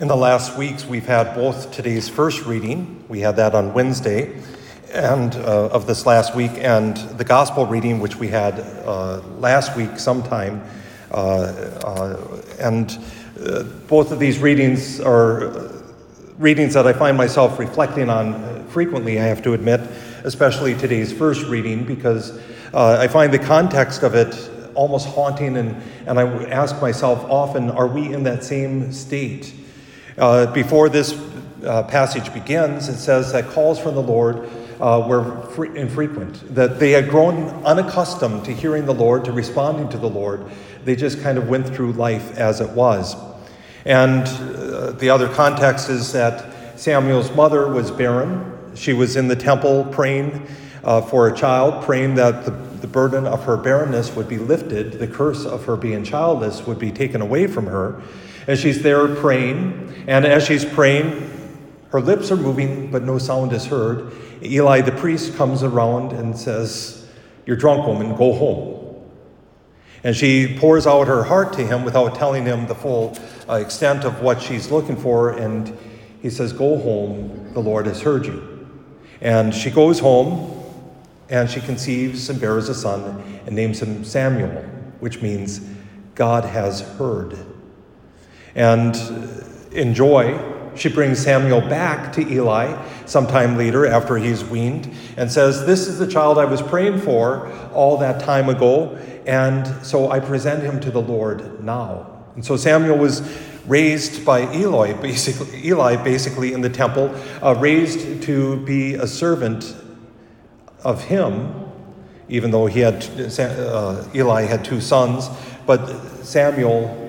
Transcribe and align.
In 0.00 0.08
the 0.08 0.16
last 0.16 0.56
weeks, 0.56 0.86
we've 0.86 1.04
had 1.04 1.34
both 1.34 1.72
today's 1.72 2.08
first 2.08 2.46
reading, 2.46 3.04
we 3.10 3.20
had 3.20 3.36
that 3.36 3.54
on 3.54 3.74
Wednesday, 3.74 4.34
and 4.94 5.34
uh, 5.34 5.66
of 5.66 5.86
this 5.86 6.06
last 6.06 6.34
week, 6.34 6.52
and 6.54 6.96
the 6.96 7.24
gospel 7.24 7.66
reading, 7.66 8.00
which 8.00 8.16
we 8.16 8.28
had 8.28 8.60
uh, 8.86 9.20
last 9.36 9.76
week 9.76 9.98
sometime. 9.98 10.64
Uh, 11.10 11.16
uh 11.84 12.42
and 12.58 12.98
uh, 13.44 13.64
both 13.88 14.10
of 14.10 14.18
these 14.18 14.38
readings 14.38 15.02
are 15.02 15.70
readings 16.38 16.72
that 16.72 16.86
I 16.86 16.94
find 16.94 17.18
myself 17.18 17.58
reflecting 17.58 18.08
on 18.08 18.66
frequently, 18.68 19.20
I 19.20 19.24
have 19.24 19.42
to 19.42 19.52
admit, 19.52 19.80
especially 20.24 20.74
today's 20.74 21.12
first 21.12 21.46
reading, 21.46 21.84
because 21.84 22.40
uh, 22.72 22.96
I 22.98 23.06
find 23.06 23.34
the 23.34 23.38
context 23.38 24.02
of 24.02 24.14
it 24.14 24.50
almost 24.74 25.08
haunting, 25.08 25.58
and, 25.58 25.76
and 26.06 26.18
I 26.18 26.22
ask 26.44 26.80
myself 26.80 27.22
often, 27.24 27.70
are 27.70 27.86
we 27.86 28.14
in 28.14 28.22
that 28.22 28.44
same 28.44 28.94
state? 28.94 29.56
Uh, 30.20 30.52
before 30.52 30.90
this 30.90 31.18
uh, 31.64 31.82
passage 31.84 32.30
begins, 32.34 32.90
it 32.90 32.98
says 32.98 33.32
that 33.32 33.48
calls 33.48 33.78
from 33.80 33.94
the 33.94 34.02
Lord 34.02 34.50
uh, 34.78 35.02
were 35.08 35.40
free- 35.46 35.74
infrequent, 35.74 36.54
that 36.54 36.78
they 36.78 36.90
had 36.90 37.08
grown 37.08 37.48
unaccustomed 37.64 38.44
to 38.44 38.52
hearing 38.52 38.84
the 38.84 38.92
Lord, 38.92 39.24
to 39.24 39.32
responding 39.32 39.88
to 39.88 39.96
the 39.96 40.10
Lord. 40.10 40.44
They 40.84 40.94
just 40.94 41.22
kind 41.22 41.38
of 41.38 41.48
went 41.48 41.66
through 41.66 41.92
life 41.92 42.36
as 42.36 42.60
it 42.60 42.68
was. 42.68 43.16
And 43.86 44.26
uh, 44.26 44.90
the 44.92 45.08
other 45.08 45.26
context 45.26 45.88
is 45.88 46.12
that 46.12 46.78
Samuel's 46.78 47.34
mother 47.34 47.68
was 47.68 47.90
barren. 47.90 48.74
She 48.74 48.92
was 48.92 49.16
in 49.16 49.26
the 49.26 49.36
temple 49.36 49.86
praying 49.90 50.46
uh, 50.84 51.00
for 51.00 51.28
a 51.28 51.34
child, 51.34 51.82
praying 51.82 52.16
that 52.16 52.44
the, 52.44 52.50
the 52.50 52.86
burden 52.86 53.26
of 53.26 53.44
her 53.44 53.56
barrenness 53.56 54.14
would 54.14 54.28
be 54.28 54.36
lifted, 54.36 54.98
the 54.98 55.08
curse 55.08 55.46
of 55.46 55.64
her 55.64 55.76
being 55.76 56.04
childless 56.04 56.66
would 56.66 56.78
be 56.78 56.92
taken 56.92 57.22
away 57.22 57.46
from 57.46 57.64
her. 57.64 58.02
And 58.50 58.58
she's 58.58 58.82
there 58.82 59.06
praying, 59.14 60.06
and 60.08 60.24
as 60.26 60.44
she's 60.44 60.64
praying, 60.64 61.06
her 61.92 62.00
lips 62.00 62.32
are 62.32 62.36
moving, 62.36 62.90
but 62.90 63.04
no 63.04 63.16
sound 63.16 63.52
is 63.52 63.64
heard. 63.64 64.12
Eli 64.42 64.80
the 64.80 64.90
priest 64.90 65.36
comes 65.36 65.62
around 65.62 66.10
and 66.10 66.36
says, 66.36 67.08
You're 67.46 67.56
drunk, 67.56 67.86
woman, 67.86 68.16
go 68.16 68.32
home. 68.32 69.08
And 70.02 70.16
she 70.16 70.58
pours 70.58 70.84
out 70.84 71.06
her 71.06 71.22
heart 71.22 71.52
to 71.52 71.64
him 71.64 71.84
without 71.84 72.16
telling 72.16 72.44
him 72.44 72.66
the 72.66 72.74
full 72.74 73.16
uh, 73.48 73.54
extent 73.54 74.02
of 74.02 74.20
what 74.20 74.42
she's 74.42 74.68
looking 74.68 74.96
for. 74.96 75.30
And 75.30 75.78
he 76.20 76.28
says, 76.28 76.52
Go 76.52 76.76
home, 76.76 77.52
the 77.54 77.60
Lord 77.60 77.86
has 77.86 78.02
heard 78.02 78.26
you. 78.26 78.68
And 79.20 79.54
she 79.54 79.70
goes 79.70 80.00
home 80.00 80.60
and 81.28 81.48
she 81.48 81.60
conceives 81.60 82.28
and 82.28 82.40
bears 82.40 82.68
a 82.68 82.74
son 82.74 83.40
and 83.46 83.54
names 83.54 83.80
him 83.80 84.02
Samuel, 84.02 84.60
which 84.98 85.22
means 85.22 85.60
God 86.16 86.44
has 86.44 86.80
heard. 86.80 87.38
And 88.54 88.96
in 89.72 89.94
joy, 89.94 90.38
she 90.74 90.88
brings 90.88 91.18
Samuel 91.18 91.60
back 91.60 92.12
to 92.14 92.26
Eli 92.26 92.74
sometime 93.06 93.56
later 93.56 93.86
after 93.86 94.16
he's 94.16 94.44
weaned 94.44 94.92
and 95.16 95.30
says, 95.30 95.66
This 95.66 95.86
is 95.86 95.98
the 95.98 96.06
child 96.06 96.38
I 96.38 96.44
was 96.44 96.62
praying 96.62 97.00
for 97.00 97.50
all 97.72 97.98
that 97.98 98.20
time 98.22 98.48
ago, 98.48 98.96
and 99.26 99.66
so 99.84 100.10
I 100.10 100.20
present 100.20 100.62
him 100.62 100.80
to 100.80 100.90
the 100.90 101.02
Lord 101.02 101.62
now. 101.62 102.24
And 102.34 102.44
so 102.44 102.56
Samuel 102.56 102.96
was 102.96 103.20
raised 103.66 104.24
by 104.24 104.52
Eli, 104.54 104.92
basically, 104.94 105.66
Eli 105.66 105.96
basically 105.96 106.52
in 106.52 106.60
the 106.60 106.70
temple, 106.70 107.14
uh, 107.42 107.54
raised 107.58 108.22
to 108.22 108.64
be 108.64 108.94
a 108.94 109.06
servant 109.06 109.74
of 110.82 111.04
him, 111.04 111.54
even 112.28 112.50
though 112.50 112.66
he 112.66 112.80
had 112.80 113.04
uh, 113.38 114.04
Eli 114.14 114.42
had 114.42 114.64
two 114.64 114.80
sons, 114.80 115.28
but 115.66 115.86
Samuel 116.24 116.99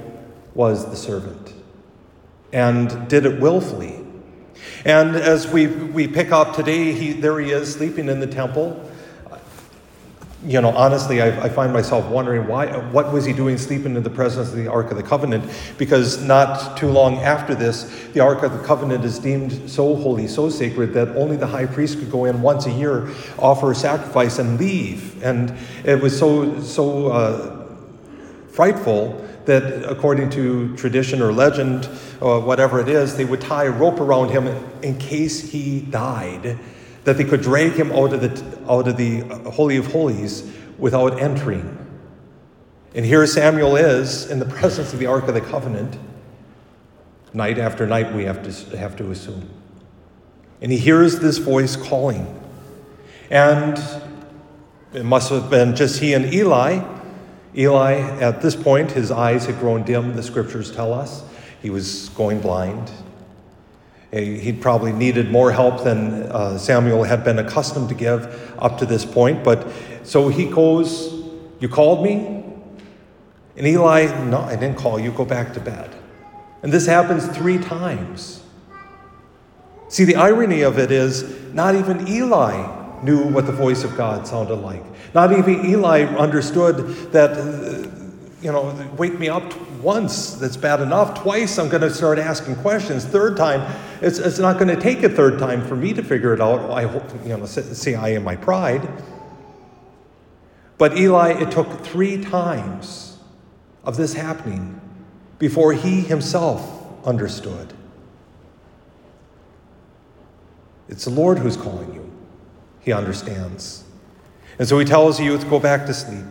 was 0.54 0.90
the 0.90 0.96
servant 0.96 1.54
and 2.54 3.08
did 3.08 3.26
it 3.26 3.40
willfully. 3.40 3.98
And 4.86 5.16
as 5.16 5.48
we, 5.48 5.68
we 5.68 6.08
pick 6.08 6.32
up 6.32 6.56
today, 6.56 6.92
he, 6.92 7.14
there 7.14 7.40
he 7.40 7.52
is 7.52 7.74
sleeping 7.74 8.10
in 8.10 8.20
the 8.20 8.28
temple. 8.28 8.90
You 10.44 10.60
know, 10.60 10.70
honestly, 10.70 11.22
I, 11.22 11.44
I, 11.44 11.50
find 11.50 11.72
myself 11.72 12.08
wondering 12.08 12.48
why, 12.48 12.66
what 12.90 13.14
was 13.14 13.26
he 13.26 13.32
doing 13.32 13.60
sleeping 13.60 13.96
in 13.96 14.02
the 14.02 14.10
presence 14.10 14.50
of 14.50 14.56
the 14.56 14.68
Ark 14.68 14.90
of 14.90 14.98
the 14.98 15.04
Covenant? 15.04 15.46
Because 15.78 16.24
not 16.24 16.78
too 16.78 16.88
long 16.88 17.18
after 17.20 17.54
this, 17.54 18.08
the 18.14 18.22
Ark 18.22 18.42
of 18.42 18.52
the 18.52 18.64
Covenant 18.64 19.06
is 19.06 19.20
deemed 19.20 19.70
so 19.70 19.96
holy, 19.96 20.28
so 20.28 20.50
sacred, 20.50 20.94
that 20.94 21.10
only 21.10 21.38
the 21.38 21.46
high 21.46 21.68
priest 21.68 22.00
could 22.00 22.12
go 22.12 22.26
in 22.26 22.42
once 22.42 22.66
a 22.66 22.72
year, 22.72 23.08
offer 23.38 23.72
a 23.72 23.76
sacrifice, 23.76 24.40
and 24.40 24.60
leave. 24.60 25.22
And 25.24 25.56
it 25.84 26.02
was 26.02 26.18
so, 26.18 26.60
so 26.62 27.12
uh, 27.12 27.68
frightful 28.50 29.28
that, 29.46 29.90
according 29.90 30.30
to 30.32 30.76
tradition 30.76 31.22
or 31.22 31.32
legend, 31.32 31.90
or 32.20 32.40
whatever 32.40 32.80
it 32.80 32.88
is, 32.88 33.18
they 33.18 33.26
would 33.26 33.42
tie 33.42 33.66
a 33.66 33.72
rope 33.72 34.00
around 34.00 34.30
him 34.30 34.48
in 34.82 34.98
case 34.98 35.52
he 35.52 35.82
died, 35.82 36.58
that 37.04 37.18
they 37.18 37.24
could 37.24 37.42
drag 37.42 37.74
him 37.74 37.92
out 37.92 38.14
of 38.14 38.22
the, 38.22 38.72
out 38.72 38.88
of 38.88 38.98
the 38.98 39.24
uh, 39.24 39.52
Holy 39.52 39.78
of 39.78 39.88
Holies 39.88 40.50
without 40.78 41.20
entering. 41.20 41.78
And 42.94 43.06
here 43.06 43.26
Samuel 43.26 43.76
is 43.76 44.30
in 44.30 44.40
the 44.40 44.46
presence 44.46 44.94
of 44.94 45.00
the 45.00 45.08
Ark 45.08 45.28
of 45.28 45.34
the 45.34 45.42
Covenant, 45.42 45.98
night 47.34 47.58
after 47.58 47.88
night, 47.88 48.14
we 48.14 48.26
have 48.26 48.44
to, 48.44 48.78
have 48.78 48.96
to 48.98 49.10
assume. 49.12 49.50
And 50.62 50.72
he 50.72 50.78
hears 50.78 51.20
this 51.20 51.38
voice 51.38 51.76
calling. 51.76 52.40
And 53.30 53.82
it 54.94 55.06
must 55.06 55.30
have 55.30 55.50
been 55.50 55.76
just 55.76 56.00
he 56.00 56.14
and 56.14 56.32
Eli 56.34 57.01
Eli, 57.56 58.00
at 58.22 58.42
this 58.42 58.56
point, 58.56 58.92
his 58.92 59.12
eyes 59.12 59.46
had 59.46 59.60
grown 59.60 59.84
dim, 59.84 60.16
the 60.16 60.24
scriptures 60.24 60.72
tell 60.72 60.94
us. 60.94 61.24
He 61.62 61.70
was 61.70 62.10
going 62.10 62.40
blind. 62.40 62.90
He'd 64.12 64.62
probably 64.62 64.92
needed 64.92 65.32
more 65.32 65.52
help 65.52 65.84
than 65.84 66.24
uh, 66.24 66.58
Samuel 66.58 67.04
had 67.04 67.24
been 67.24 67.40
accustomed 67.40 67.90
to 67.90 67.96
give 67.96 68.54
up 68.60 68.78
to 68.80 68.86
this 68.86 69.06
point. 69.06 69.44
But 69.44 69.68
so 70.04 70.28
he 70.28 70.46
goes, 70.46 71.14
You 71.60 71.70
called 71.70 72.04
me? 72.04 72.44
And 73.56 73.68
Eli, 73.68 74.26
No, 74.26 74.40
I 74.40 74.56
didn't 74.56 74.78
call 74.78 75.00
you. 75.00 75.12
Go 75.12 75.24
back 75.24 75.54
to 75.54 75.60
bed. 75.60 75.94
And 76.64 76.72
this 76.72 76.86
happens 76.86 77.26
three 77.28 77.58
times. 77.58 78.44
See, 79.88 80.04
the 80.04 80.16
irony 80.16 80.62
of 80.62 80.78
it 80.78 80.92
is 80.92 81.54
not 81.54 81.76
even 81.76 82.08
Eli 82.08 82.81
knew 83.04 83.24
what 83.24 83.46
the 83.46 83.52
voice 83.52 83.84
of 83.84 83.96
God 83.96 84.28
sounded 84.28 84.56
like. 84.56 84.84
Not 85.14 85.32
even 85.32 85.66
Eli 85.66 86.04
understood 86.04 87.12
that, 87.12 87.32
uh, 87.32 87.90
you 88.42 88.52
know, 88.52 88.90
wake 88.98 89.18
me 89.20 89.30
up 89.30 89.44
once, 89.82 90.36
that's 90.36 90.58
bad 90.58 90.80
enough. 90.80 91.22
Twice, 91.22 91.58
I'm 91.58 91.70
going 91.70 91.82
to 91.82 91.94
start 91.94 92.20
asking 92.20 92.56
questions. 92.58 93.04
Third 93.04 93.36
time, 93.36 93.62
it's, 94.02 94.20
it's 94.20 94.40
not 94.40 94.60
going 94.60 94.68
to 94.68 94.80
take 94.80 95.04
a 95.04 95.10
third 95.10 95.40
time 95.40 95.66
for 95.66 95.76
me 95.76 95.94
to 95.94 96.04
figure 96.04 96.34
it 96.34 96.42
out. 96.42 96.70
I 96.70 96.84
hope, 96.84 97.04
you 97.26 97.36
know, 97.36 97.46
see, 97.46 97.96
I 97.96 98.10
am 98.10 98.24
my 98.24 98.36
pride. 98.36 98.88
But 100.78 100.98
Eli, 100.98 101.42
it 101.42 101.52
took 101.52 101.82
three 101.82 102.24
times 102.24 103.18
of 103.84 103.98
this 103.98 104.14
happening 104.14 104.80
before 105.40 105.74
he 105.74 106.02
himself 106.02 107.06
understood. 107.06 107.74
It's 110.88 111.06
the 111.06 111.12
Lord 111.12 111.40
who's 111.40 111.58
calling 111.58 111.94
you 111.94 112.11
he 112.82 112.92
understands. 112.92 113.84
And 114.60 114.68
so 114.68 114.78
he 114.80 114.86
tells 114.86 115.18
the 115.18 115.24
youth, 115.24 115.50
Go 115.50 115.60
back 115.60 115.86
to 115.86 115.94
sleep. 115.94 116.26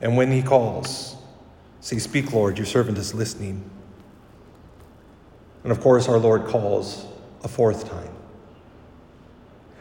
And 0.00 0.16
when 0.16 0.32
he 0.32 0.42
calls, 0.42 1.16
say, 1.80 1.98
Speak, 1.98 2.32
Lord, 2.32 2.58
your 2.58 2.66
servant 2.66 2.98
is 2.98 3.14
listening. 3.14 3.68
And 5.62 5.72
of 5.72 5.80
course, 5.80 6.08
our 6.08 6.18
Lord 6.18 6.46
calls 6.46 7.06
a 7.42 7.48
fourth 7.48 7.88
time. 7.88 8.10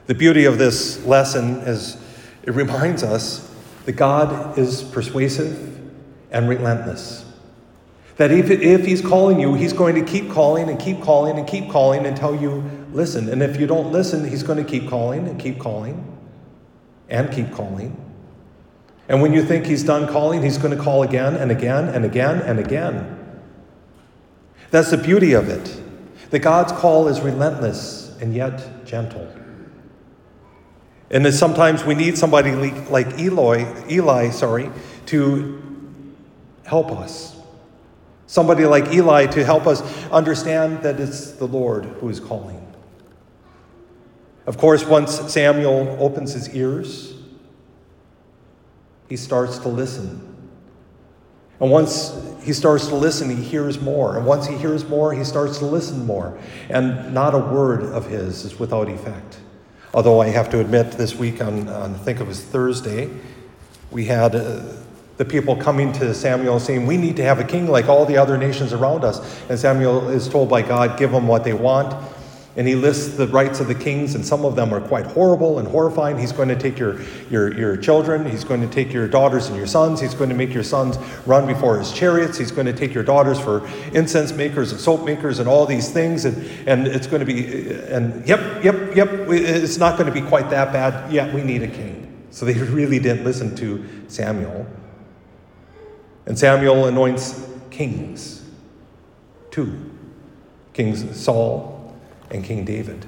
The 0.07 0.15
beauty 0.15 0.45
of 0.45 0.57
this 0.57 1.05
lesson 1.05 1.57
is 1.59 1.97
it 2.43 2.51
reminds 2.51 3.03
us 3.03 3.53
that 3.85 3.93
God 3.93 4.57
is 4.57 4.83
persuasive 4.83 5.77
and 6.31 6.47
relentless. 6.49 7.25
That 8.15 8.31
if, 8.31 8.49
if 8.49 8.85
He's 8.85 9.01
calling 9.01 9.39
you, 9.39 9.53
He's 9.53 9.73
going 9.73 9.95
to 9.95 10.09
keep 10.09 10.31
calling 10.31 10.69
and 10.69 10.79
keep 10.79 11.01
calling 11.01 11.37
and 11.37 11.47
keep 11.47 11.69
calling 11.69 12.05
until 12.05 12.35
you 12.35 12.76
listen. 12.93 13.29
And 13.29 13.41
if 13.41 13.59
you 13.59 13.67
don't 13.67 13.91
listen, 13.91 14.27
He's 14.27 14.43
going 14.43 14.63
to 14.63 14.69
keep 14.69 14.89
calling 14.89 15.27
and 15.27 15.39
keep 15.39 15.59
calling 15.59 16.17
and 17.09 17.31
keep 17.31 17.51
calling. 17.51 17.95
And 19.09 19.21
when 19.21 19.33
you 19.33 19.43
think 19.43 19.65
He's 19.65 19.83
done 19.83 20.07
calling, 20.07 20.41
He's 20.41 20.57
going 20.57 20.75
to 20.75 20.81
call 20.81 21.03
again 21.03 21.35
and 21.35 21.51
again 21.51 21.87
and 21.87 22.05
again 22.05 22.41
and 22.41 22.59
again. 22.59 23.13
That's 24.71 24.91
the 24.91 24.97
beauty 24.97 25.33
of 25.33 25.49
it. 25.49 25.81
That 26.29 26.39
God's 26.39 26.73
call 26.73 27.07
is 27.07 27.21
relentless 27.21 28.15
and 28.19 28.33
yet 28.33 28.85
gentle. 28.85 29.33
And 31.09 31.25
that 31.25 31.31
sometimes 31.31 31.85
we 31.85 31.95
need 31.95 32.17
somebody 32.17 32.51
like 32.51 33.17
Eli, 33.17 33.89
Eli, 33.89 34.29
sorry, 34.31 34.69
to 35.05 36.15
help 36.65 36.91
us 36.91 37.37
Somebody 38.27 38.65
like 38.65 38.93
Eli 38.93 39.25
to 39.27 39.45
help 39.45 39.65
us 39.67 39.81
understand 40.11 40.83
that 40.83 40.99
it's 40.99 41.31
the 41.31 41.47
Lord 41.47 41.85
who 41.85 42.09
is 42.09 42.19
calling. 42.19 42.61
Of 44.47 44.57
course, 44.57 44.85
once 44.85 45.19
Samuel 45.31 45.97
opens 45.99 46.33
his 46.33 46.49
ears, 46.55 47.13
he 49.09 49.17
starts 49.17 49.57
to 49.59 49.67
listen. 49.67 50.23
And 51.59 51.69
once 51.69 52.17
he 52.43 52.53
starts 52.53 52.87
to 52.87 52.95
listen, 52.95 53.29
he 53.29 53.43
hears 53.43 53.79
more. 53.81 54.15
And 54.15 54.25
once 54.25 54.47
he 54.47 54.55
hears 54.55 54.87
more, 54.87 55.13
he 55.13 55.25
starts 55.25 55.57
to 55.59 55.65
listen 55.65 56.05
more. 56.05 56.39
And 56.69 57.13
not 57.13 57.33
a 57.33 57.39
word 57.39 57.83
of 57.83 58.07
his 58.07 58.45
is 58.45 58.57
without 58.57 58.89
effect. 58.89 59.39
Although 59.93 60.21
I 60.21 60.27
have 60.27 60.49
to 60.51 60.59
admit, 60.59 60.93
this 60.93 61.15
week 61.15 61.41
on, 61.41 61.67
on 61.67 61.95
I 61.95 61.97
think 61.97 62.21
it 62.21 62.27
was 62.27 62.41
Thursday, 62.41 63.09
we 63.91 64.05
had 64.05 64.35
uh, 64.35 64.61
the 65.17 65.25
people 65.25 65.55
coming 65.55 65.91
to 65.93 66.13
Samuel 66.13 66.59
saying, 66.59 66.85
We 66.85 66.95
need 66.95 67.17
to 67.17 67.23
have 67.23 67.39
a 67.39 67.43
king 67.43 67.67
like 67.67 67.89
all 67.89 68.05
the 68.05 68.17
other 68.17 68.37
nations 68.37 68.71
around 68.71 69.03
us. 69.03 69.41
And 69.49 69.59
Samuel 69.59 70.09
is 70.09 70.29
told 70.29 70.49
by 70.49 70.61
God, 70.61 70.97
Give 70.97 71.11
them 71.11 71.27
what 71.27 71.43
they 71.43 71.53
want. 71.53 71.95
And 72.57 72.67
he 72.67 72.73
lists 72.73 73.15
the 73.15 73.27
rights 73.27 73.59
of 73.59 73.67
the 73.67 73.75
kings, 73.75 74.15
and 74.15 74.25
some 74.25 74.43
of 74.43 74.55
them 74.55 74.73
are 74.73 74.81
quite 74.81 75.05
horrible 75.05 75.59
and 75.59 75.67
horrifying. 75.67 76.17
He's 76.17 76.31
going 76.31 76.49
to 76.49 76.55
take 76.55 76.79
your, 76.79 76.99
your, 77.29 77.55
your 77.55 77.77
children, 77.77 78.27
he's 78.27 78.43
going 78.43 78.61
to 78.61 78.67
take 78.67 78.91
your 78.91 79.07
daughters 79.07 79.47
and 79.47 79.55
your 79.55 79.67
sons, 79.67 80.01
he's 80.01 80.15
going 80.15 80.31
to 80.31 80.35
make 80.35 80.51
your 80.51 80.63
sons 80.63 80.97
run 81.27 81.45
before 81.45 81.77
his 81.77 81.93
chariots, 81.93 82.35
he's 82.35 82.49
going 82.49 82.65
to 82.65 82.73
take 82.73 82.95
your 82.95 83.03
daughters 83.03 83.39
for 83.39 83.67
incense 83.93 84.31
makers 84.31 84.71
and 84.71 84.81
soap 84.81 85.05
makers 85.05 85.37
and 85.37 85.47
all 85.47 85.67
these 85.67 85.91
things. 85.91 86.25
And, 86.25 86.35
and 86.67 86.87
it's 86.87 87.05
going 87.05 87.19
to 87.19 87.27
be, 87.27 87.73
and 87.91 88.27
yep, 88.27 88.63
yep, 88.63 88.95
yep, 88.95 89.09
it's 89.29 89.77
not 89.77 89.95
going 89.99 90.11
to 90.11 90.21
be 90.21 90.27
quite 90.27 90.49
that 90.49 90.73
bad. 90.73 91.13
Yet 91.13 91.31
we 91.35 91.43
need 91.43 91.61
a 91.61 91.67
king. 91.67 92.25
So 92.31 92.43
they 92.43 92.53
really 92.73 92.97
didn't 92.97 93.23
listen 93.23 93.55
to 93.57 93.85
Samuel. 94.07 94.65
And 96.25 96.37
Samuel 96.37 96.87
anoints 96.87 97.47
kings, 97.69 98.43
two 99.51 99.91
kings, 100.73 101.15
Saul 101.15 101.76
and 102.31 102.43
King 102.43 102.65
David. 102.65 103.05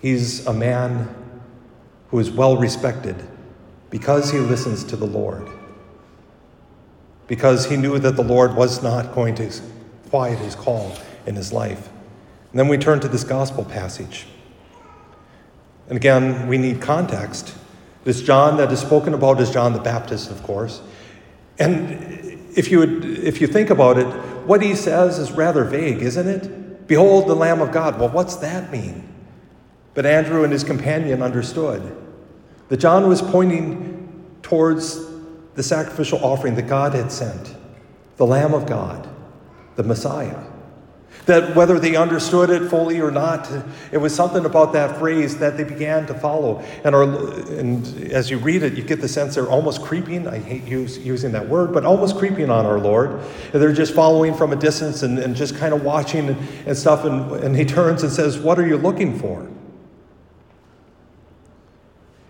He's 0.00 0.46
a 0.46 0.52
man 0.52 1.14
who 2.10 2.18
is 2.18 2.30
well 2.30 2.56
respected 2.56 3.16
because 3.90 4.30
he 4.30 4.38
listens 4.38 4.84
to 4.84 4.96
the 4.96 5.06
Lord, 5.06 5.48
because 7.26 7.66
he 7.66 7.76
knew 7.76 7.98
that 7.98 8.16
the 8.16 8.22
Lord 8.22 8.54
was 8.54 8.82
not 8.82 9.14
going 9.14 9.34
to 9.36 9.50
quiet 10.10 10.38
his 10.38 10.54
call 10.54 10.94
in 11.26 11.34
his 11.34 11.52
life. 11.52 11.88
And 12.52 12.58
then 12.58 12.68
we 12.68 12.78
turn 12.78 13.00
to 13.00 13.08
this 13.08 13.24
gospel 13.24 13.64
passage. 13.64 14.26
And 15.88 15.96
again, 15.96 16.48
we 16.48 16.58
need 16.58 16.80
context. 16.80 17.54
This 18.04 18.22
John 18.22 18.56
that 18.58 18.72
is 18.72 18.80
spoken 18.80 19.14
about 19.14 19.40
is 19.40 19.50
John 19.50 19.72
the 19.72 19.80
Baptist, 19.80 20.30
of 20.30 20.42
course. 20.42 20.80
And 21.58 22.48
if 22.54 22.70
you, 22.70 22.78
would, 22.78 23.04
if 23.04 23.40
you 23.40 23.46
think 23.46 23.70
about 23.70 23.98
it, 23.98 24.06
what 24.46 24.62
he 24.62 24.74
says 24.74 25.18
is 25.18 25.32
rather 25.32 25.64
vague, 25.64 26.00
isn't 26.00 26.28
it? 26.28 26.57
Behold 26.88 27.28
the 27.28 27.36
Lamb 27.36 27.60
of 27.60 27.70
God. 27.70 28.00
Well, 28.00 28.08
what's 28.08 28.36
that 28.36 28.72
mean? 28.72 29.06
But 29.94 30.06
Andrew 30.06 30.42
and 30.42 30.52
his 30.52 30.64
companion 30.64 31.22
understood 31.22 31.96
that 32.68 32.78
John 32.78 33.08
was 33.08 33.22
pointing 33.22 34.34
towards 34.42 35.06
the 35.54 35.62
sacrificial 35.62 36.24
offering 36.24 36.54
that 36.54 36.66
God 36.66 36.94
had 36.94 37.12
sent, 37.12 37.54
the 38.16 38.26
Lamb 38.26 38.54
of 38.54 38.66
God, 38.66 39.08
the 39.76 39.82
Messiah. 39.82 40.42
That 41.28 41.54
whether 41.54 41.78
they 41.78 41.94
understood 41.94 42.48
it 42.48 42.70
fully 42.70 43.02
or 43.02 43.10
not, 43.10 43.52
it 43.92 43.98
was 43.98 44.14
something 44.14 44.46
about 44.46 44.72
that 44.72 44.98
phrase 44.98 45.36
that 45.40 45.58
they 45.58 45.64
began 45.64 46.06
to 46.06 46.14
follow. 46.14 46.60
And, 46.84 46.94
and 46.94 47.86
as 48.10 48.30
you 48.30 48.38
read 48.38 48.62
it, 48.62 48.72
you 48.72 48.82
get 48.82 49.02
the 49.02 49.08
sense 49.08 49.34
they're 49.34 49.46
almost 49.46 49.82
creeping. 49.82 50.26
I 50.26 50.38
hate 50.38 50.64
use, 50.64 50.96
using 50.96 51.32
that 51.32 51.46
word, 51.46 51.74
but 51.74 51.84
almost 51.84 52.16
creeping 52.16 52.48
on 52.48 52.64
our 52.64 52.80
Lord. 52.80 53.10
And 53.52 53.60
they're 53.60 53.74
just 53.74 53.92
following 53.92 54.32
from 54.32 54.54
a 54.54 54.56
distance 54.56 55.02
and, 55.02 55.18
and 55.18 55.36
just 55.36 55.54
kind 55.58 55.74
of 55.74 55.84
watching 55.84 56.30
and, 56.30 56.38
and 56.64 56.74
stuff. 56.74 57.04
And, 57.04 57.30
and 57.44 57.54
he 57.54 57.66
turns 57.66 58.02
and 58.02 58.10
says, 58.10 58.38
What 58.38 58.58
are 58.58 58.66
you 58.66 58.78
looking 58.78 59.18
for? 59.18 59.46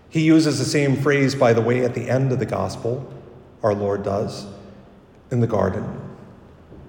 He 0.09 0.23
uses 0.23 0.59
the 0.59 0.65
same 0.65 0.97
phrase, 0.97 1.35
by 1.35 1.53
the 1.53 1.61
way, 1.61 1.85
at 1.85 1.93
the 1.93 2.09
end 2.09 2.33
of 2.33 2.39
the 2.39 2.45
gospel, 2.45 3.09
our 3.63 3.73
Lord 3.73 4.03
does, 4.03 4.45
in 5.31 5.39
the 5.39 5.47
garden, 5.47 5.85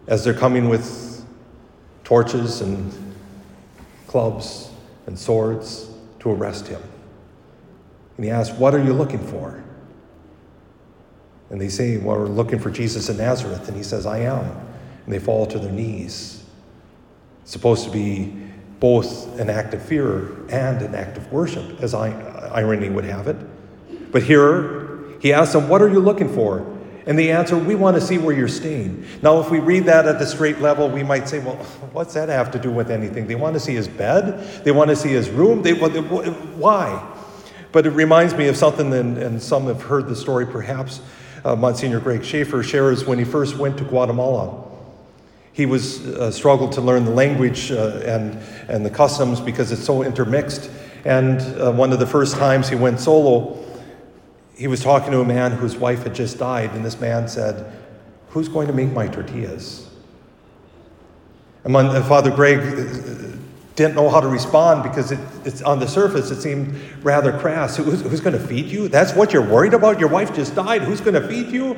as 0.09 0.25
they're 0.25 0.35
coming 0.35 0.69
with 0.69 1.10
torches 2.11 2.61
and 2.61 2.93
clubs 4.09 4.69
and 5.07 5.17
swords 5.17 5.89
to 6.19 6.29
arrest 6.29 6.67
him. 6.67 6.83
And 8.17 8.25
he 8.25 8.33
asks, 8.33 8.53
What 8.59 8.75
are 8.75 8.83
you 8.83 8.93
looking 8.93 9.25
for? 9.25 9.63
And 11.51 11.61
they 11.61 11.69
say, 11.69 11.99
Well, 11.99 12.19
we're 12.19 12.27
looking 12.27 12.59
for 12.59 12.69
Jesus 12.69 13.09
in 13.09 13.19
Nazareth. 13.19 13.69
And 13.69 13.77
he 13.77 13.85
says, 13.85 14.07
I 14.07 14.23
am. 14.23 14.45
And 15.05 15.15
they 15.15 15.21
fall 15.21 15.47
to 15.47 15.59
their 15.61 15.71
knees. 15.71 16.43
It's 17.43 17.53
supposed 17.53 17.85
to 17.85 17.93
be 17.93 18.37
both 18.81 19.39
an 19.39 19.49
act 19.49 19.73
of 19.75 19.81
fear 19.81 20.33
and 20.49 20.83
an 20.83 20.97
act 20.97 21.17
of 21.17 21.33
worship, 21.33 21.81
as 21.81 21.95
irony 21.95 22.89
would 22.89 23.05
have 23.05 23.29
it. 23.29 23.37
But 24.11 24.25
here, 24.25 24.99
he 25.21 25.33
asks 25.33 25.53
them, 25.53 25.69
What 25.69 25.81
are 25.81 25.89
you 25.89 26.01
looking 26.01 26.35
for? 26.35 26.67
And 27.07 27.19
the 27.19 27.31
answer, 27.31 27.57
we 27.57 27.75
want 27.75 27.97
to 27.97 28.01
see 28.01 28.19
where 28.19 28.35
you're 28.35 28.49
staying. 28.49 29.07
Now, 29.23 29.41
if 29.41 29.51
we 29.51 29.59
read 29.59 29.85
that 29.87 30.07
at 30.07 30.19
the 30.19 30.27
straight 30.27 30.61
level, 30.61 30.89
we 30.89 31.03
might 31.03 31.29
say, 31.29 31.39
well, 31.39 31.57
what's 31.93 32.15
that 32.15 32.29
have 32.29 32.51
to 32.53 32.59
do 32.59 32.71
with 32.71 32.91
anything? 32.91 33.27
They 33.27 33.35
want 33.35 33.55
to 33.55 33.61
see 33.61 33.75
his 33.75 33.89
bed, 33.89 34.65
they 34.65 34.73
want 34.73 34.91
to 34.91 34.97
see 34.97 35.11
his 35.11 35.31
room. 35.31 35.63
They, 35.63 35.73
why? 35.73 37.17
But 37.73 37.87
it 37.87 37.91
reminds 37.91 38.35
me 38.35 38.49
of 38.49 38.57
something, 38.57 38.93
and, 38.93 39.17
and 39.17 39.43
some 39.43 39.67
have 39.67 39.83
heard 39.83 40.09
the 40.09 40.17
story 40.17 40.47
perhaps. 40.47 41.01
Uh, 41.45 41.57
Monsignor 41.57 42.01
Greg 42.01 42.25
Schaefer 42.25 42.63
shares 42.63 43.05
when 43.05 43.19
he 43.19 43.25
first 43.25 43.57
went 43.57 43.79
to 43.79 43.85
Guatemala. 43.85 44.67
He 45.53 45.67
was 45.67 46.07
uh, 46.07 46.31
struggled 46.31 46.73
to 46.73 46.81
learn 46.81 47.05
the 47.05 47.11
language 47.11 47.71
uh, 47.71 48.01
and, 48.05 48.39
and 48.69 48.85
the 48.85 48.91
customs 48.91 49.41
because 49.41 49.73
it's 49.73 49.85
so 49.85 50.03
intermixed. 50.03 50.71
And 51.05 51.41
uh, 51.61 51.73
one 51.73 51.93
of 51.93 51.99
the 51.99 52.07
first 52.07 52.37
times 52.37 52.69
he 52.69 52.77
went 52.77 53.01
solo, 53.01 53.59
he 54.61 54.69
was 54.69 54.83
talking 54.83 55.11
to 55.11 55.21
a 55.21 55.25
man 55.25 55.53
whose 55.53 55.75
wife 55.75 56.03
had 56.03 56.15
just 56.15 56.39
died, 56.39 56.73
and 56.75 56.85
this 56.85 57.01
man 57.01 57.27
said, 57.29 57.73
Who's 58.29 58.47
going 58.47 58.67
to 58.67 58.75
make 58.75 58.93
my 58.93 59.09
tortillas? 59.09 59.89
And 61.65 61.73
my, 61.73 62.03
Father 62.03 62.31
Greg 62.31 62.59
uh, 62.59 63.37
didn't 63.75 63.95
know 63.95 64.11
how 64.11 64.21
to 64.21 64.29
respond 64.29 64.83
because 64.83 65.13
it, 65.13 65.19
it's 65.47 65.63
on 65.63 65.81
the 65.81 65.89
surface 65.89 66.31
it 66.31 66.43
seemed 66.43 66.79
rather 67.03 67.37
crass. 67.39 67.79
Who's, 67.79 68.03
who's 68.03 68.21
going 68.21 68.39
to 68.39 68.47
feed 68.47 68.67
you? 68.67 68.89
That's 68.89 69.15
what 69.15 69.33
you're 69.33 69.49
worried 69.49 69.73
about? 69.73 69.99
Your 69.99 70.11
wife 70.11 70.37
just 70.37 70.55
died. 70.55 70.83
Who's 70.83 71.01
going 71.01 71.15
to 71.15 71.27
feed 71.27 71.47
you? 71.47 71.73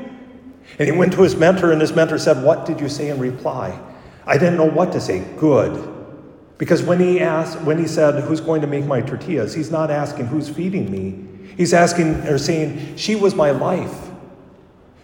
And 0.81 0.89
he 0.89 0.91
went 0.91 1.13
to 1.13 1.23
his 1.23 1.37
mentor, 1.37 1.71
and 1.71 1.81
his 1.81 1.93
mentor 1.93 2.19
said, 2.19 2.43
What 2.43 2.67
did 2.67 2.81
you 2.81 2.89
say 2.89 3.11
in 3.11 3.21
reply? 3.21 3.81
I 4.27 4.39
didn't 4.39 4.57
know 4.57 4.69
what 4.69 4.91
to 4.91 5.01
say. 5.01 5.21
Good. 5.37 5.89
Because 6.59 6.83
when 6.83 6.99
he 6.99 7.21
asked, 7.21 7.61
when 7.61 7.79
he 7.79 7.87
said, 7.87 8.25
Who's 8.25 8.41
going 8.41 8.61
to 8.63 8.67
make 8.67 8.87
my 8.87 9.03
tortillas? 9.03 9.55
He's 9.55 9.71
not 9.71 9.89
asking 9.89 10.27
who's 10.27 10.49
feeding 10.49 10.91
me. 10.91 11.32
He's 11.57 11.73
asking 11.75 12.27
or 12.27 12.39
saying, 12.39 12.97
She 12.97 13.15
was 13.15 13.35
my 13.35 13.51
life. 13.51 14.11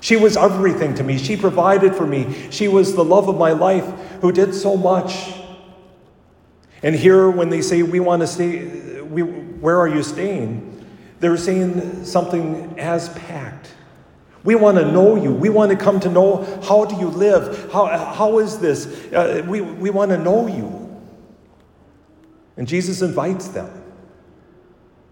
She 0.00 0.16
was 0.16 0.36
everything 0.36 0.94
to 0.94 1.04
me. 1.04 1.18
She 1.18 1.36
provided 1.36 1.94
for 1.94 2.06
me. 2.06 2.50
She 2.50 2.68
was 2.68 2.94
the 2.94 3.04
love 3.04 3.28
of 3.28 3.36
my 3.36 3.52
life 3.52 3.86
who 4.20 4.30
did 4.30 4.54
so 4.54 4.76
much. 4.76 5.34
And 6.82 6.94
here, 6.94 7.28
when 7.28 7.48
they 7.48 7.62
say, 7.62 7.82
We 7.82 8.00
want 8.00 8.22
to 8.22 8.26
stay, 8.26 9.00
we, 9.00 9.22
where 9.22 9.78
are 9.78 9.88
you 9.88 10.02
staying? 10.02 10.86
They're 11.20 11.36
saying 11.36 12.04
something 12.04 12.78
as 12.78 13.08
packed. 13.10 13.74
We 14.44 14.54
want 14.54 14.78
to 14.78 14.90
know 14.90 15.16
you. 15.16 15.32
We 15.32 15.48
want 15.48 15.72
to 15.72 15.76
come 15.76 15.98
to 16.00 16.08
know 16.08 16.44
how 16.62 16.84
do 16.84 16.96
you 16.96 17.08
live? 17.08 17.70
How, 17.72 17.86
how 18.14 18.38
is 18.38 18.58
this? 18.58 18.86
Uh, 19.12 19.44
we, 19.46 19.60
we 19.60 19.90
want 19.90 20.10
to 20.12 20.18
know 20.18 20.46
you. 20.46 20.88
And 22.56 22.66
Jesus 22.66 23.02
invites 23.02 23.48
them. 23.48 23.77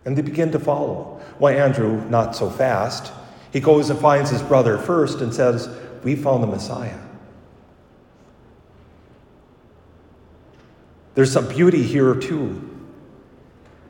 And 0.07 0.17
they 0.17 0.23
begin 0.23 0.53
to 0.53 0.59
follow. 0.59 1.21
Why, 1.39 1.55
Andrew, 1.55 2.01
not 2.09 2.35
so 2.35 2.49
fast. 2.49 3.13
He 3.53 3.61
goes 3.61 3.91
and 3.91 3.99
finds 3.99 4.31
his 4.31 4.41
brother 4.41 4.79
first 4.79 5.21
and 5.21 5.35
says, 5.35 5.69
We 6.05 6.17
found 6.17 6.43
the 6.43 6.47
Messiah. 6.47 6.99
There's 11.15 11.33
some 11.33 11.49
beauty 11.49 11.83
here, 11.83 12.15
too, 12.15 12.63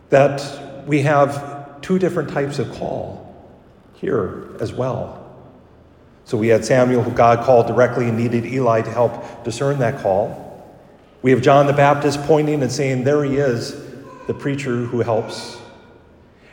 that 0.08 0.86
we 0.86 1.02
have 1.02 1.80
two 1.82 1.98
different 1.98 2.30
types 2.30 2.58
of 2.58 2.72
call 2.72 3.22
here 3.94 4.48
as 4.60 4.72
well. 4.72 5.22
So 6.24 6.38
we 6.38 6.48
had 6.48 6.64
Samuel, 6.64 7.02
who 7.02 7.10
God 7.10 7.44
called 7.44 7.66
directly 7.66 8.08
and 8.08 8.16
needed 8.16 8.46
Eli 8.46 8.80
to 8.82 8.90
help 8.90 9.44
discern 9.44 9.78
that 9.80 10.02
call. 10.02 10.42
We 11.22 11.30
have 11.32 11.42
John 11.42 11.66
the 11.66 11.72
Baptist 11.72 12.22
pointing 12.22 12.62
and 12.62 12.72
saying, 12.72 13.04
There 13.04 13.24
he 13.24 13.36
is, 13.36 13.76
the 14.26 14.34
preacher 14.34 14.76
who 14.76 15.00
helps 15.00 15.60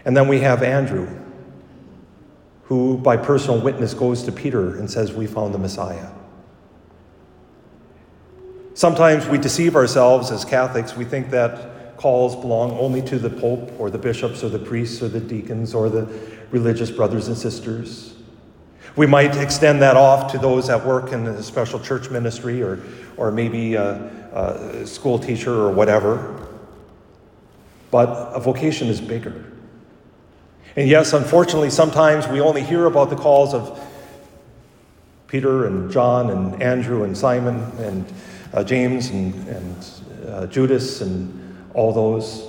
and 0.06 0.16
then 0.16 0.28
we 0.28 0.40
have 0.40 0.64
Andrew, 0.64 1.08
who 2.64 2.98
by 2.98 3.18
personal 3.18 3.60
witness 3.62 3.94
goes 3.94 4.24
to 4.24 4.32
Peter 4.32 4.78
and 4.78 4.90
says, 4.90 5.14
We 5.14 5.28
found 5.28 5.54
the 5.54 5.60
Messiah. 5.60 6.10
Sometimes 8.74 9.28
we 9.28 9.38
deceive 9.38 9.76
ourselves 9.76 10.32
as 10.32 10.44
Catholics. 10.44 10.96
We 10.96 11.06
think 11.06 11.30
that 11.30 11.98
calls 11.98 12.36
belong 12.36 12.72
only 12.72 13.02
to 13.04 13.20
the 13.20 13.30
Pope 13.30 13.72
or 13.80 13.90
the 13.90 13.98
bishops 13.98 14.44
or 14.44 14.50
the 14.50 14.60
priests 14.60 15.02
or 15.02 15.08
the 15.08 15.20
deacons 15.20 15.74
or 15.74 15.90
the 15.90 16.08
religious 16.50 16.90
brothers 16.90 17.28
and 17.28 17.38
sisters. 17.38 18.16
We 18.96 19.08
might 19.08 19.36
extend 19.38 19.82
that 19.82 19.96
off 19.96 20.32
to 20.34 20.38
those 20.38 20.68
that 20.68 20.86
work 20.86 21.14
in 21.14 21.26
a 21.28 21.42
special 21.42 21.80
church 21.80 22.10
ministry 22.10 22.62
or, 22.62 22.84
or 23.18 23.32
maybe 23.32 23.76
a, 23.76 23.96
a 24.34 24.86
school 24.86 25.18
teacher 25.18 25.54
or 25.54 25.72
whatever. 25.72 26.48
But 27.90 28.36
a 28.36 28.40
vocation 28.40 28.88
is 28.88 29.00
bigger. 29.00 29.52
And 30.76 30.90
yes, 30.90 31.14
unfortunately, 31.14 31.70
sometimes 31.70 32.28
we 32.28 32.42
only 32.42 32.64
hear 32.64 32.86
about 32.86 33.10
the 33.10 33.16
calls 33.16 33.54
of 33.54 33.80
Peter 35.28 35.66
and 35.66 35.92
John 35.92 36.30
and 36.32 36.62
Andrew 36.62 37.04
and 37.04 37.18
Simon 37.18 37.58
and 37.78 38.12
uh, 38.54 38.64
James 38.64 39.10
and, 39.10 39.34
and 39.48 39.92
uh, 40.28 40.48
Judas 40.48 41.02
and 41.02 41.68
all 41.74 41.94
those. 41.94 42.48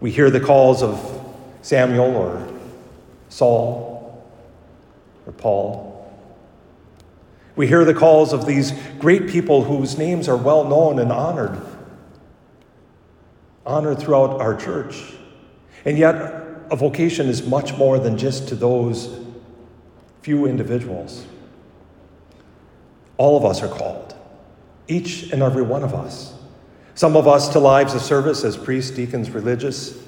We 0.00 0.10
hear 0.10 0.30
the 0.30 0.40
calls 0.40 0.82
of 0.82 1.20
Samuel 1.62 2.16
or 2.16 2.48
Saul 3.28 4.24
or 5.26 5.32
Paul. 5.32 5.92
We 7.54 7.66
hear 7.66 7.84
the 7.84 7.94
calls 7.94 8.32
of 8.32 8.46
these 8.46 8.72
great 8.98 9.28
people 9.28 9.64
whose 9.64 9.98
names 9.98 10.28
are 10.28 10.36
well 10.36 10.64
known 10.64 10.98
and 10.98 11.12
honored, 11.12 11.60
honored 13.66 13.98
throughout 13.98 14.40
our 14.40 14.56
church. 14.56 15.14
And 15.84 15.98
yet, 15.98 16.41
a 16.72 16.76
vocation 16.76 17.28
is 17.28 17.46
much 17.46 17.76
more 17.76 17.98
than 17.98 18.16
just 18.16 18.48
to 18.48 18.54
those 18.54 19.20
few 20.22 20.46
individuals. 20.46 21.26
All 23.18 23.36
of 23.36 23.44
us 23.44 23.62
are 23.62 23.68
called, 23.68 24.14
each 24.88 25.30
and 25.32 25.42
every 25.42 25.62
one 25.62 25.84
of 25.84 25.94
us. 25.94 26.32
Some 26.94 27.14
of 27.14 27.28
us 27.28 27.50
to 27.50 27.58
lives 27.58 27.94
of 27.94 28.00
service 28.00 28.42
as 28.42 28.56
priests, 28.56 28.90
deacons, 28.90 29.28
religious. 29.30 30.02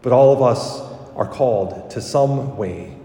But 0.00 0.12
all 0.14 0.32
of 0.32 0.40
us 0.40 0.80
are 1.14 1.28
called 1.28 1.90
to 1.90 2.00
some 2.00 2.56
way. 2.56 2.96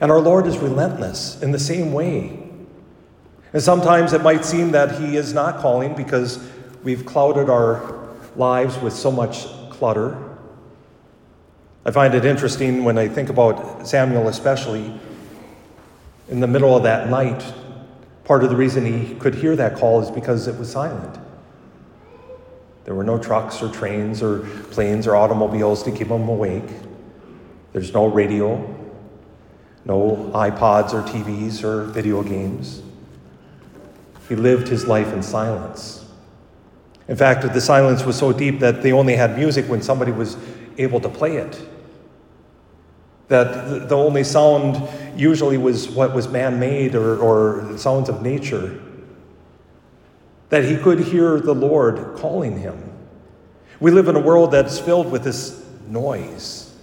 And 0.00 0.10
our 0.10 0.20
Lord 0.20 0.48
is 0.48 0.58
relentless 0.58 1.40
in 1.40 1.52
the 1.52 1.60
same 1.60 1.92
way. 1.92 2.42
And 3.52 3.62
sometimes 3.62 4.12
it 4.12 4.22
might 4.22 4.44
seem 4.44 4.72
that 4.72 5.00
He 5.00 5.16
is 5.16 5.32
not 5.32 5.58
calling 5.58 5.94
because 5.94 6.44
we've 6.82 7.06
clouded 7.06 7.48
our 7.48 8.08
lives 8.34 8.76
with 8.78 8.92
so 8.92 9.12
much 9.12 9.46
clutter. 9.70 10.27
I 11.88 11.90
find 11.90 12.14
it 12.14 12.24
interesting 12.26 12.84
when 12.84 12.98
I 12.98 13.08
think 13.08 13.30
about 13.30 13.88
Samuel, 13.88 14.28
especially 14.28 14.92
in 16.28 16.40
the 16.40 16.46
middle 16.46 16.76
of 16.76 16.82
that 16.84 17.08
night, 17.08 17.42
Part 18.28 18.44
of 18.44 18.50
the 18.50 18.56
reason 18.56 18.84
he 18.84 19.14
could 19.14 19.34
hear 19.34 19.56
that 19.56 19.78
call 19.78 20.02
is 20.02 20.10
because 20.10 20.48
it 20.48 20.58
was 20.58 20.70
silent. 20.70 21.18
There 22.84 22.94
were 22.94 23.02
no 23.02 23.18
trucks 23.18 23.62
or 23.62 23.70
trains 23.70 24.22
or 24.22 24.40
planes 24.70 25.06
or 25.06 25.16
automobiles 25.16 25.82
to 25.84 25.90
keep 25.90 26.08
him 26.08 26.28
awake. 26.28 26.68
There's 27.72 27.94
no 27.94 28.04
radio, 28.04 28.58
no 29.86 30.30
iPods 30.34 30.92
or 30.92 31.00
TVs 31.08 31.64
or 31.64 31.84
video 31.84 32.22
games. 32.22 32.82
He 34.28 34.36
lived 34.36 34.68
his 34.68 34.86
life 34.86 35.10
in 35.14 35.22
silence. 35.22 36.04
In 37.08 37.16
fact, 37.16 37.50
the 37.50 37.62
silence 37.62 38.04
was 38.04 38.18
so 38.18 38.34
deep 38.34 38.60
that 38.60 38.82
they 38.82 38.92
only 38.92 39.16
had 39.16 39.38
music 39.38 39.64
when 39.70 39.80
somebody 39.80 40.12
was 40.12 40.36
able 40.76 41.00
to 41.00 41.08
play 41.08 41.38
it 41.38 41.58
that 43.28 43.88
the 43.88 43.96
only 43.96 44.24
sound 44.24 44.88
usually 45.14 45.58
was 45.58 45.88
what 45.88 46.14
was 46.14 46.28
man 46.28 46.58
made 46.58 46.94
or, 46.94 47.18
or 47.18 47.76
sounds 47.78 48.08
of 48.08 48.22
nature. 48.22 48.80
That 50.48 50.64
he 50.64 50.78
could 50.78 51.00
hear 51.00 51.38
the 51.38 51.54
Lord 51.54 52.16
calling 52.16 52.58
him. 52.58 52.90
We 53.80 53.90
live 53.90 54.08
in 54.08 54.16
a 54.16 54.20
world 54.20 54.50
that's 54.50 54.78
filled 54.78 55.12
with 55.12 55.24
this 55.24 55.64
noise. 55.86 56.74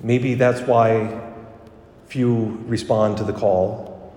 Maybe 0.00 0.34
that's 0.34 0.60
why 0.60 1.24
few 2.06 2.62
respond 2.66 3.18
to 3.18 3.24
the 3.24 3.32
call, 3.32 4.14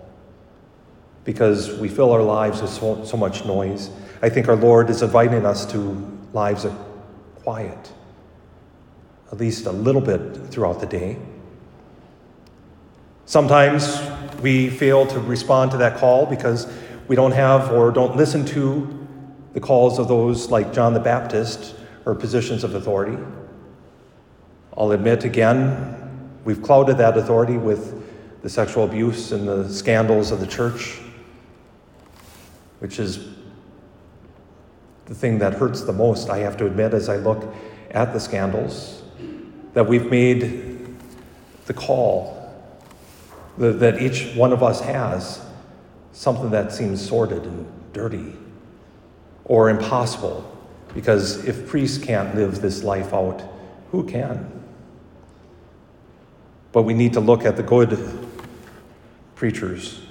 because 1.25 1.77
we 1.79 1.89
fill 1.89 2.11
our 2.11 2.21
lives 2.21 2.61
with 2.61 2.71
so, 2.71 3.03
so 3.03 3.17
much 3.17 3.45
noise. 3.45 3.89
I 4.21 4.29
think 4.29 4.47
our 4.47 4.55
Lord 4.55 4.89
is 4.89 5.01
inviting 5.01 5.45
us 5.45 5.65
to 5.71 6.19
lives 6.33 6.65
of 6.65 6.77
quiet 7.43 7.91
at 9.31 9.39
least 9.39 9.65
a 9.65 9.71
little 9.71 10.01
bit 10.01 10.47
throughout 10.47 10.79
the 10.79 10.85
day. 10.85 11.17
Sometimes 13.25 14.01
we 14.41 14.69
fail 14.69 15.05
to 15.07 15.19
respond 15.19 15.71
to 15.71 15.77
that 15.77 15.97
call 15.97 16.25
because 16.25 16.67
we 17.07 17.15
don't 17.15 17.31
have 17.31 17.71
or 17.71 17.91
don't 17.91 18.17
listen 18.17 18.45
to 18.47 19.07
the 19.53 19.59
calls 19.59 19.99
of 19.99 20.07
those 20.07 20.49
like 20.49 20.73
John 20.73 20.93
the 20.93 20.99
Baptist 20.99 21.75
or 22.05 22.13
positions 22.13 22.63
of 22.63 22.75
authority. 22.75 23.17
I'll 24.77 24.91
admit 24.91 25.23
again, 25.23 26.29
we've 26.43 26.61
clouded 26.61 26.97
that 26.97 27.17
authority 27.17 27.57
with 27.57 27.97
the 28.41 28.49
sexual 28.49 28.83
abuse 28.83 29.31
and 29.31 29.47
the 29.47 29.69
scandals 29.69 30.31
of 30.31 30.39
the 30.39 30.47
church, 30.47 30.99
which 32.79 32.99
is 32.99 33.27
the 35.05 35.15
thing 35.15 35.39
that 35.39 35.53
hurts 35.53 35.81
the 35.81 35.93
most, 35.93 36.29
I 36.29 36.39
have 36.39 36.57
to 36.57 36.65
admit, 36.65 36.93
as 36.93 37.07
I 37.07 37.17
look 37.17 37.53
at 37.91 38.13
the 38.13 38.19
scandals 38.19 39.00
that 39.73 39.87
we've 39.87 40.09
made 40.09 40.97
the 41.65 41.73
call 41.73 42.37
that 43.57 44.01
each 44.01 44.35
one 44.35 44.53
of 44.53 44.63
us 44.63 44.81
has 44.81 45.45
something 46.13 46.49
that 46.51 46.71
seems 46.71 47.05
sordid 47.05 47.43
and 47.43 47.65
dirty 47.93 48.33
or 49.45 49.69
impossible 49.69 50.47
because 50.93 51.45
if 51.45 51.67
priests 51.67 52.03
can't 52.03 52.35
live 52.35 52.61
this 52.61 52.83
life 52.83 53.13
out, 53.13 53.41
who 53.91 54.03
can? 54.03 54.49
But 56.71 56.83
we 56.83 56.93
need 56.93 57.13
to 57.13 57.19
look 57.19 57.45
at 57.45 57.57
the 57.57 57.63
good 57.63 58.27
preachers, 59.35 60.01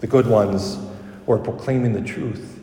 the 0.00 0.06
good 0.06 0.26
ones 0.26 0.78
who 1.26 1.32
are 1.32 1.38
proclaiming 1.38 1.92
the 1.92 2.02
truth. 2.02 2.60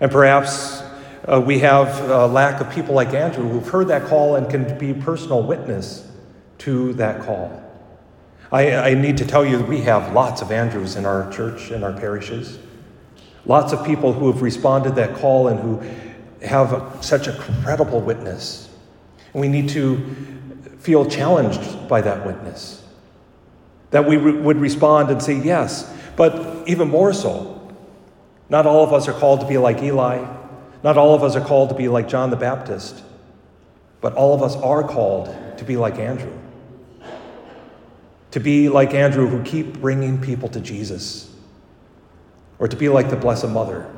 And 0.00 0.10
perhaps 0.10 0.82
uh, 1.26 1.40
we 1.40 1.58
have 1.58 2.08
a 2.08 2.26
lack 2.26 2.60
of 2.60 2.70
people 2.70 2.94
like 2.94 3.12
Andrew 3.12 3.48
who've 3.48 3.68
heard 3.68 3.88
that 3.88 4.08
call 4.08 4.36
and 4.36 4.48
can 4.50 4.78
be 4.78 4.94
personal 4.94 5.42
witness 5.42 6.10
to 6.58 6.92
that 6.94 7.22
call. 7.22 7.62
I, 8.52 8.74
I 8.74 8.94
need 8.94 9.18
to 9.18 9.26
tell 9.26 9.44
you, 9.44 9.60
we 9.60 9.82
have 9.82 10.12
lots 10.12 10.42
of 10.42 10.50
Andrews 10.50 10.96
in 10.96 11.04
our 11.04 11.30
church, 11.30 11.70
in 11.70 11.84
our 11.84 11.92
parishes. 11.92 12.58
Lots 13.46 13.72
of 13.72 13.84
people 13.84 14.12
who 14.12 14.30
have 14.32 14.42
responded 14.42 14.96
that 14.96 15.14
call 15.16 15.48
and 15.48 15.60
who 15.60 15.82
have 16.44 16.72
a, 16.72 17.02
such 17.02 17.26
a 17.26 17.32
credible 17.32 18.00
witness. 18.00 18.68
And 19.32 19.40
we 19.40 19.48
need 19.48 19.68
to 19.70 19.98
feel 20.80 21.08
challenged 21.08 21.88
by 21.88 22.00
that 22.00 22.26
witness. 22.26 22.82
That 23.90 24.08
we 24.08 24.16
re- 24.16 24.32
would 24.32 24.56
respond 24.56 25.10
and 25.10 25.22
say 25.22 25.34
yes, 25.34 25.92
but 26.16 26.66
even 26.68 26.88
more 26.88 27.12
so. 27.12 27.56
Not 28.48 28.66
all 28.66 28.84
of 28.84 28.92
us 28.92 29.06
are 29.06 29.12
called 29.12 29.40
to 29.40 29.46
be 29.46 29.58
like 29.58 29.82
Eli. 29.82 30.39
Not 30.82 30.96
all 30.96 31.14
of 31.14 31.22
us 31.22 31.36
are 31.36 31.44
called 31.44 31.68
to 31.70 31.74
be 31.74 31.88
like 31.88 32.08
John 32.08 32.30
the 32.30 32.36
Baptist, 32.36 33.02
but 34.00 34.14
all 34.14 34.34
of 34.34 34.42
us 34.42 34.56
are 34.56 34.82
called 34.82 35.34
to 35.58 35.64
be 35.64 35.76
like 35.76 35.98
Andrew. 35.98 36.32
To 38.30 38.40
be 38.40 38.68
like 38.68 38.94
Andrew, 38.94 39.26
who 39.26 39.42
keep 39.42 39.80
bringing 39.80 40.20
people 40.20 40.48
to 40.50 40.60
Jesus, 40.60 41.30
or 42.58 42.68
to 42.68 42.76
be 42.76 42.88
like 42.88 43.10
the 43.10 43.16
Blessed 43.16 43.48
Mother. 43.48 43.90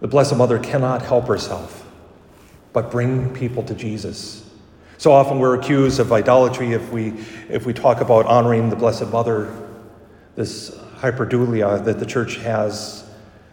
The 0.00 0.08
Blessed 0.08 0.36
Mother 0.36 0.58
cannot 0.58 1.02
help 1.02 1.26
herself 1.26 1.86
but 2.72 2.90
bring 2.90 3.34
people 3.34 3.62
to 3.64 3.74
Jesus. 3.74 4.48
So 4.98 5.12
often 5.12 5.38
we're 5.38 5.58
accused 5.58 6.00
of 6.00 6.12
idolatry 6.12 6.72
if 6.72 6.90
we, 6.90 7.12
if 7.48 7.66
we 7.66 7.72
talk 7.72 8.00
about 8.00 8.24
honoring 8.26 8.70
the 8.70 8.76
Blessed 8.76 9.08
Mother, 9.08 9.54
this 10.36 10.70
hyperdulia 10.96 11.84
that 11.84 11.98
the 11.98 12.06
church 12.06 12.36
has 12.36 13.04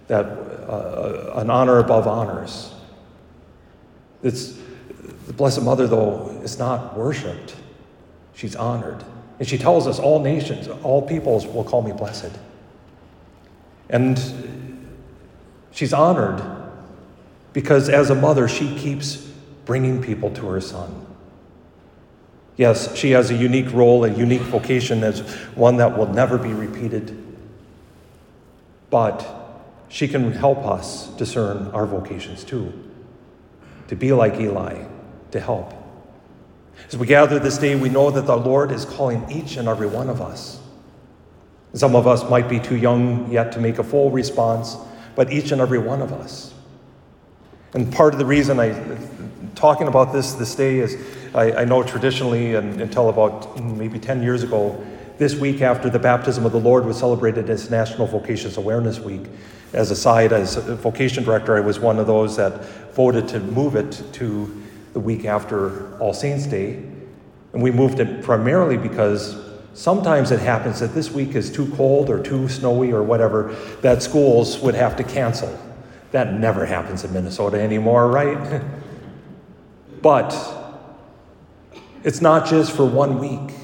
that 0.07 0.48
uh, 0.69 1.33
an 1.35 1.49
honor 1.49 1.79
above 1.79 2.07
honors. 2.07 2.71
It's, 4.21 4.57
the 5.25 5.33
Blessed 5.33 5.63
Mother, 5.63 5.87
though, 5.87 6.29
is 6.43 6.59
not 6.59 6.95
worshiped, 6.95 7.55
she's 8.33 8.55
honored. 8.55 9.03
And 9.39 9.47
she 9.47 9.57
tells 9.57 9.87
us, 9.87 9.99
all 9.99 10.21
nations, 10.21 10.67
all 10.67 11.01
peoples 11.01 11.47
will 11.47 11.63
call 11.63 11.81
me 11.81 11.93
blessed. 11.93 12.31
And 13.89 14.21
she's 15.71 15.93
honored 15.93 16.43
because 17.53 17.89
as 17.89 18.09
a 18.09 18.15
mother, 18.15 18.47
she 18.47 18.75
keeps 18.77 19.15
bringing 19.65 20.01
people 20.01 20.29
to 20.31 20.47
her 20.47 20.59
son. 20.59 21.05
Yes, 22.57 22.93
she 22.95 23.11
has 23.11 23.31
a 23.31 23.35
unique 23.35 23.71
role, 23.71 24.03
a 24.03 24.09
unique 24.09 24.41
vocation 24.41 25.03
as 25.03 25.21
one 25.55 25.77
that 25.77 25.97
will 25.97 26.07
never 26.07 26.37
be 26.37 26.51
repeated. 26.51 27.15
But 28.89 29.38
she 29.89 30.07
can 30.07 30.31
help 30.31 30.59
us 30.59 31.07
discern 31.17 31.67
our 31.71 31.85
vocations 31.85 32.43
too, 32.43 32.71
to 33.87 33.95
be 33.95 34.13
like 34.13 34.39
Eli, 34.39 34.85
to 35.31 35.39
help. 35.39 35.73
As 36.87 36.97
we 36.97 37.05
gather 37.05 37.39
this 37.39 37.57
day, 37.57 37.75
we 37.75 37.89
know 37.89 38.09
that 38.09 38.25
the 38.25 38.37
Lord 38.37 38.71
is 38.71 38.85
calling 38.85 39.29
each 39.29 39.57
and 39.57 39.67
every 39.67 39.87
one 39.87 40.09
of 40.09 40.21
us. 40.21 40.61
Some 41.73 41.95
of 41.95 42.07
us 42.07 42.27
might 42.29 42.47
be 42.47 42.59
too 42.59 42.77
young 42.77 43.31
yet 43.31 43.51
to 43.51 43.59
make 43.59 43.79
a 43.79 43.83
full 43.83 44.09
response, 44.09 44.77
but 45.15 45.31
each 45.31 45.51
and 45.51 45.59
every 45.59 45.77
one 45.77 46.01
of 46.01 46.13
us. 46.13 46.53
And 47.73 47.91
part 47.93 48.13
of 48.13 48.19
the 48.19 48.25
reason 48.25 48.59
I 48.59 48.97
talking 49.55 49.87
about 49.87 50.13
this 50.13 50.33
this 50.33 50.55
day 50.55 50.79
is 50.79 50.97
I, 51.35 51.51
I 51.51 51.65
know 51.65 51.83
traditionally 51.83 52.55
and, 52.55 52.81
until 52.81 53.09
about 53.09 53.61
maybe 53.61 53.99
10 53.99 54.23
years 54.23 54.41
ago, 54.41 54.83
this 55.17 55.35
week 55.35 55.61
after 55.61 55.89
the 55.89 55.99
baptism 55.99 56.45
of 56.45 56.53
the 56.53 56.59
Lord 56.59 56.85
was 56.85 56.97
celebrated 56.97 57.49
as 57.49 57.69
National 57.69 58.07
Vocations 58.07 58.57
Awareness 58.57 58.99
Week. 58.99 59.23
As 59.73 59.91
a 59.91 59.95
side, 59.95 60.33
as 60.33 60.57
a 60.57 60.75
vocation 60.75 61.23
director, 61.23 61.55
I 61.55 61.59
was 61.59 61.79
one 61.79 61.99
of 61.99 62.07
those 62.07 62.35
that 62.37 62.65
voted 62.93 63.27
to 63.29 63.39
move 63.39 63.75
it 63.75 64.01
to 64.13 64.63
the 64.93 64.99
week 64.99 65.25
after 65.25 65.97
All 65.99 66.13
Saints' 66.13 66.47
Day 66.47 66.83
And 67.53 67.61
we 67.63 67.71
moved 67.71 67.99
it 67.99 68.23
primarily 68.23 68.77
because 68.77 69.37
sometimes 69.73 70.31
it 70.31 70.39
happens 70.39 70.79
that 70.79 70.93
this 70.93 71.11
week 71.11 71.35
is 71.35 71.51
too 71.51 71.71
cold 71.75 72.09
or 72.09 72.21
too 72.21 72.47
snowy 72.47 72.91
or 72.91 73.03
whatever, 73.03 73.55
that 73.81 74.03
schools 74.03 74.59
would 74.59 74.75
have 74.75 74.95
to 74.97 75.03
cancel. 75.03 75.57
That 76.11 76.33
never 76.33 76.65
happens 76.65 77.03
in 77.03 77.13
Minnesota 77.13 77.59
anymore, 77.61 78.07
right? 78.07 78.61
but 80.01 80.35
it's 82.03 82.21
not 82.21 82.47
just 82.47 82.71
for 82.71 82.85
one 82.85 83.19
week, 83.19 83.55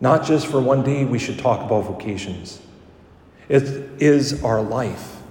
not 0.00 0.24
just 0.24 0.46
for 0.46 0.60
one 0.60 0.82
day 0.82 1.04
we 1.04 1.18
should 1.18 1.38
talk 1.38 1.64
about 1.64 1.84
vocations. 1.84 2.60
It 3.48 3.62
is 4.00 4.42
our 4.42 4.62
life. 4.62 5.21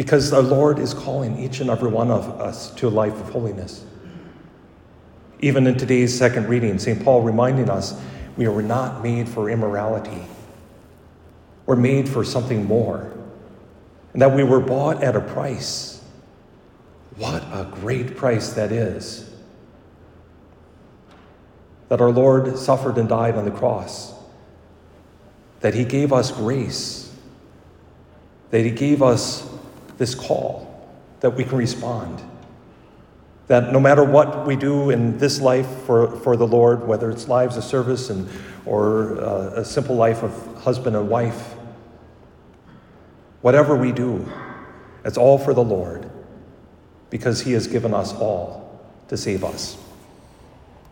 Because 0.00 0.30
the 0.30 0.40
Lord 0.40 0.78
is 0.78 0.94
calling 0.94 1.38
each 1.38 1.60
and 1.60 1.68
every 1.68 1.90
one 1.90 2.10
of 2.10 2.40
us 2.40 2.70
to 2.76 2.88
a 2.88 2.94
life 3.02 3.12
of 3.20 3.28
holiness. 3.28 3.84
Even 5.40 5.66
in 5.66 5.76
today's 5.76 6.16
second 6.16 6.48
reading, 6.48 6.78
St. 6.78 7.04
Paul 7.04 7.20
reminding 7.20 7.68
us 7.68 8.00
we 8.34 8.48
were 8.48 8.62
not 8.62 9.02
made 9.02 9.28
for 9.28 9.50
immorality. 9.50 10.22
We're 11.66 11.76
made 11.76 12.08
for 12.08 12.24
something 12.24 12.64
more. 12.64 13.12
And 14.14 14.22
that 14.22 14.34
we 14.34 14.42
were 14.42 14.60
bought 14.60 15.02
at 15.02 15.16
a 15.16 15.20
price. 15.20 16.02
What 17.16 17.42
a 17.52 17.68
great 17.70 18.16
price 18.16 18.54
that 18.54 18.72
is 18.72 19.30
that 21.90 22.00
our 22.00 22.10
Lord 22.10 22.56
suffered 22.56 22.96
and 22.96 23.06
died 23.06 23.34
on 23.34 23.44
the 23.44 23.50
cross, 23.50 24.14
that 25.60 25.74
He 25.74 25.84
gave 25.84 26.10
us 26.10 26.30
grace, 26.30 27.14
that 28.48 28.64
He 28.64 28.70
gave 28.70 29.02
us 29.02 29.49
this 30.00 30.14
call, 30.14 30.66
that 31.20 31.28
we 31.28 31.44
can 31.44 31.58
respond. 31.58 32.22
That 33.48 33.70
no 33.70 33.78
matter 33.78 34.02
what 34.02 34.46
we 34.46 34.56
do 34.56 34.88
in 34.88 35.18
this 35.18 35.42
life 35.42 35.68
for, 35.84 36.16
for 36.20 36.38
the 36.38 36.46
Lord, 36.46 36.88
whether 36.88 37.10
it's 37.10 37.28
lives 37.28 37.58
of 37.58 37.64
service 37.64 38.08
and, 38.08 38.26
or 38.64 39.20
uh, 39.20 39.60
a 39.60 39.64
simple 39.64 39.96
life 39.96 40.22
of 40.22 40.62
husband 40.62 40.96
and 40.96 41.10
wife, 41.10 41.54
whatever 43.42 43.76
we 43.76 43.92
do, 43.92 44.26
it's 45.04 45.18
all 45.18 45.36
for 45.36 45.52
the 45.52 45.62
Lord 45.62 46.10
because 47.10 47.42
He 47.42 47.52
has 47.52 47.66
given 47.66 47.92
us 47.92 48.14
all 48.14 48.80
to 49.08 49.18
save 49.18 49.44
us. 49.44 49.76